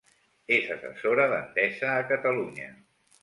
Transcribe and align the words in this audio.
És 0.55 0.69
assessora 0.75 1.27
d'Endesa 1.35 1.91
a 1.99 2.07
Catalunya. 2.13 2.73